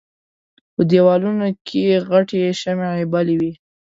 [0.73, 3.51] په دېوالونو کې غټې شمعې بلې وې.